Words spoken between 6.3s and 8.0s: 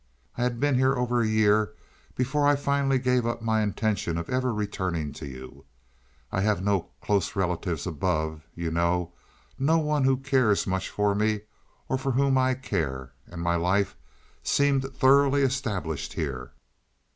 I have no close relatives